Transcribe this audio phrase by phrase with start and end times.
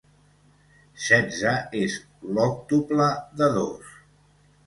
[1.07, 1.51] Setze
[1.81, 1.97] és
[2.37, 3.09] l'òctuple
[3.43, 3.95] de dos.